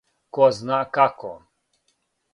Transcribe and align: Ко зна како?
Ко 0.37 0.47
зна 0.59 0.79
како? 0.97 1.31